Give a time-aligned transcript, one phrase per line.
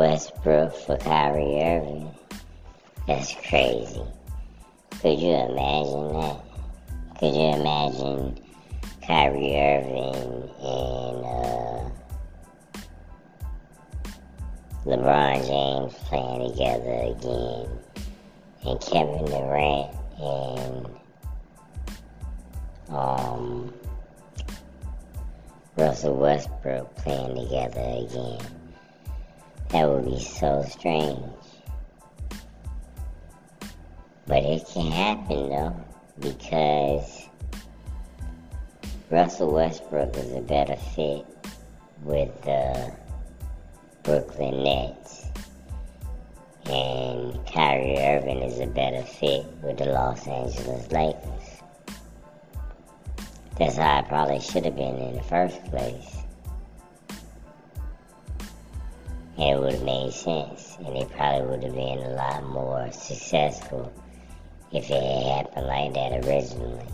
[0.00, 2.10] Westbrook for Kyrie Irving.
[3.06, 4.02] That's crazy.
[5.02, 6.40] Could you imagine that?
[7.18, 8.40] Could you imagine
[9.06, 11.90] Kyrie Irving and uh,
[14.86, 17.68] LeBron James playing together again,
[18.64, 20.88] and Kevin Durant and
[22.88, 23.74] um,
[25.76, 28.59] Russell Westbrook playing together again?
[29.72, 31.18] That would be so strange.
[34.26, 35.76] But it can happen though,
[36.18, 37.28] because
[39.10, 41.24] Russell Westbrook is a better fit
[42.02, 42.92] with the
[44.02, 45.26] Brooklyn Nets.
[46.66, 51.62] And Kyrie Irving is a better fit with the Los Angeles Lakers.
[53.56, 56.16] That's how I probably should have been in the first place.
[59.42, 60.76] It would have made sense.
[60.84, 63.92] And it probably would have been a lot more successful
[64.72, 66.86] if it had happened like that originally.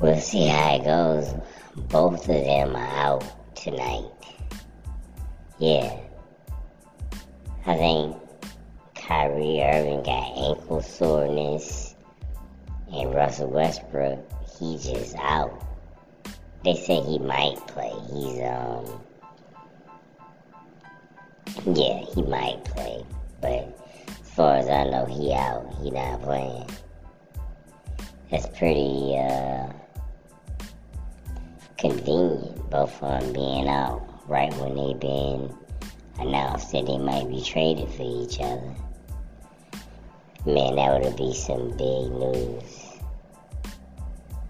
[0.00, 1.34] We'll see how it goes.
[1.74, 4.10] Both of them are out tonight.
[5.58, 5.98] Yeah.
[7.64, 8.16] I think
[8.94, 11.94] Kyrie Irving got ankle soreness
[12.92, 14.18] and Russell Westbrook,
[14.58, 15.62] he just out.
[16.64, 17.92] They say he might play.
[18.12, 19.00] He's um
[21.74, 23.04] yeah, he might play.
[23.40, 23.76] But
[24.08, 25.66] as far as I know, he out.
[25.82, 26.68] He not playing.
[28.30, 29.72] That's pretty uh,
[31.78, 35.54] convenient, both of them being out right when they been
[36.18, 38.74] announced that they might be traded for each other.
[40.44, 42.86] Man, that would be some big news.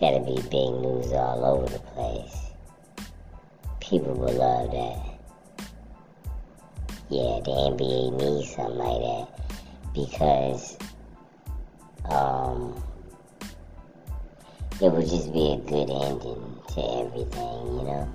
[0.00, 2.36] That'd be big news all over the place.
[3.80, 5.07] People would love that.
[7.10, 9.28] Yeah, the NBA needs something like that
[9.94, 10.76] because
[12.10, 12.82] um,
[14.82, 18.08] it would just be a good ending to everything, you know.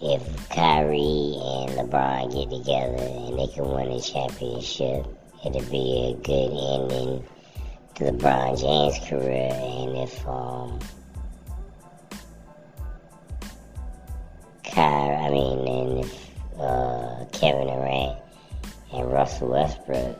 [0.00, 5.06] If Kyrie and LeBron get together and they can win a championship,
[5.44, 7.24] it'd be a good ending
[7.96, 9.52] to LeBron James' career.
[9.52, 10.80] And if um,
[19.44, 20.18] Westbrook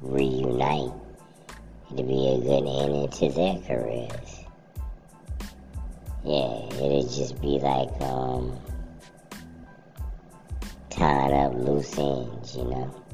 [0.00, 0.92] reunite,
[1.92, 4.44] it'd be a good ending to their careers.
[6.24, 8.58] Yeah, it'd just be like um,
[10.90, 13.05] tying up loose ends, you know.